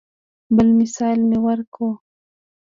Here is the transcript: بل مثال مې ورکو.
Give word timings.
بل 0.55 0.67
مثال 0.79 1.19
مې 1.29 1.37
ورکو. 1.45 1.87